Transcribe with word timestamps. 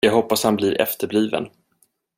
Jag 0.05 0.11
hoppas 0.13 0.39
att 0.41 0.43
han 0.43 0.55
blir 0.55 0.81
efterbliven! 0.81 1.47